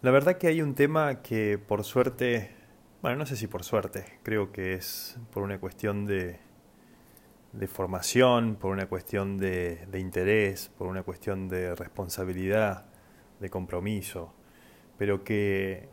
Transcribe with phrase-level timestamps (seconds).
[0.00, 2.52] La verdad que hay un tema que por suerte,
[3.02, 6.38] bueno, no sé si por suerte, creo que es por una cuestión de,
[7.66, 12.86] formación, por una cuestión de, de interés, por una cuestión de responsabilidad,
[13.40, 14.32] de compromiso,
[14.98, 15.88] pero que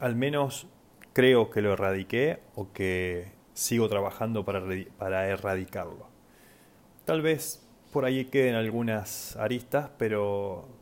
[0.00, 0.66] al menos
[1.12, 4.64] creo que lo erradiqué o que sigo trabajando para,
[4.98, 6.08] para erradicarlo.
[7.04, 10.80] Tal vez por ahí queden algunas aristas, pero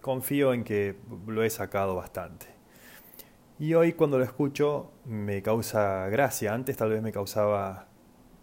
[0.00, 0.96] confío en que
[1.26, 2.46] lo he sacado bastante.
[3.58, 7.88] Y hoy cuando lo escucho me causa gracia, antes tal vez me causaba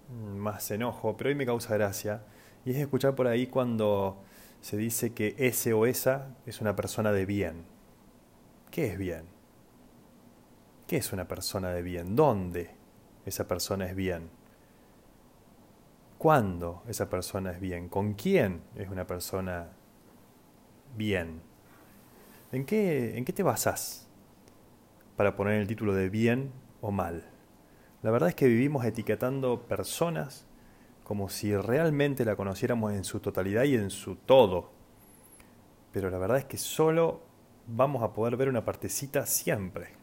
[0.09, 2.23] más enojo, pero hoy me causa gracia.
[2.65, 4.23] Y es escuchar por ahí cuando
[4.61, 7.63] se dice que ese o esa es una persona de bien.
[8.71, 9.23] ¿Qué es bien?
[10.87, 12.15] ¿Qué es una persona de bien?
[12.15, 12.71] ¿Dónde
[13.25, 14.29] esa persona es bien?
[16.17, 17.87] ¿Cuándo esa persona es bien?
[17.89, 19.69] ¿Con quién es una persona
[20.95, 21.41] bien.
[22.51, 24.07] ¿En qué, ¿En qué te basas
[25.15, 27.25] para poner el título de bien o mal?
[28.01, 30.45] La verdad es que vivimos etiquetando personas
[31.03, 34.71] como si realmente la conociéramos en su totalidad y en su todo.
[35.91, 37.21] Pero la verdad es que solo
[37.67, 39.93] vamos a poder ver una partecita siempre.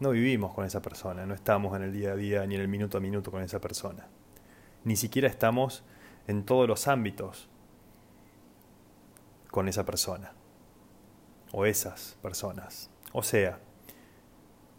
[0.00, 2.68] No vivimos con esa persona, no estamos en el día a día ni en el
[2.68, 4.06] minuto a minuto con esa persona.
[4.84, 5.84] Ni siquiera estamos
[6.26, 7.48] en todos los ámbitos
[9.50, 10.32] con esa persona
[11.52, 12.90] o esas personas.
[13.12, 13.58] O sea,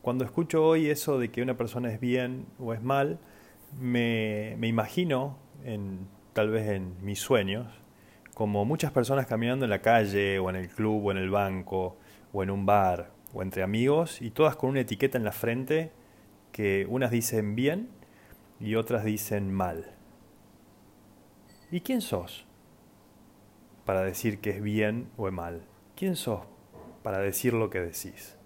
[0.02, 3.20] cuando escucho hoy eso de que una persona es bien o es mal,
[3.80, 7.68] me, me imagino, en, tal vez en mis sueños,
[8.34, 11.98] como muchas personas caminando en la calle o en el club o en el banco
[12.32, 15.92] o en un bar o entre amigos y todas con una etiqueta en la frente
[16.52, 17.90] que unas dicen bien
[18.60, 19.94] y otras dicen mal.
[21.72, 22.46] ¿Y quién sos?
[23.90, 25.64] Para decir que es bien o es mal?
[25.96, 26.42] ¿Quién sos
[27.02, 28.38] para decir lo que decís?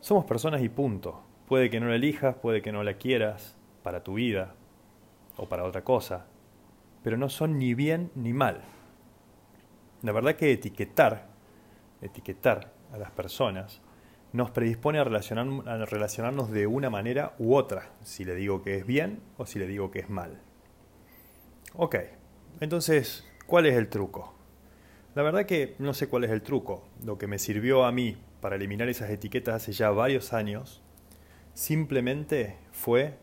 [0.00, 1.22] Somos personas y punto.
[1.46, 4.54] Puede que no la elijas, puede que no la quieras para tu vida
[5.36, 6.24] o para otra cosa,
[7.02, 8.62] pero no son ni bien ni mal.
[10.00, 11.26] La verdad que etiquetar,
[12.00, 13.82] etiquetar a las personas,
[14.32, 18.86] nos predispone a, a relacionarnos de una manera u otra, si le digo que es
[18.86, 20.40] bien o si le digo que es mal.
[21.74, 21.96] Ok,
[22.60, 24.34] entonces, ¿cuál es el truco?
[25.14, 26.88] La verdad que no sé cuál es el truco.
[27.04, 30.82] Lo que me sirvió a mí para eliminar esas etiquetas hace ya varios años,
[31.54, 33.18] simplemente fue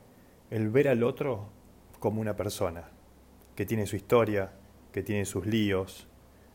[0.50, 1.50] el ver al otro
[2.00, 2.90] como una persona,
[3.56, 4.54] que tiene su historia,
[4.94, 6.08] que tiene sus líos,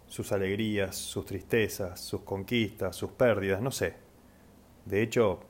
[0.06, 3.96] sus alegrías, sus tristezas, sus conquistas, sus pérdidas, no sé.
[4.86, 5.40] De hecho,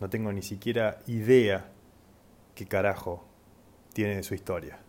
[0.00, 1.70] no tengo ni siquiera idea
[2.54, 3.24] qué carajo
[3.94, 4.81] tiene de su historia.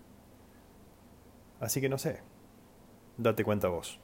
[1.64, 2.20] Así que no sé,
[3.18, 3.98] date cuenta vos.